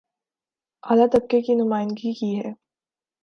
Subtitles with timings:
[0.83, 2.51] اعلی طبقے کی نمائندگی کی ہے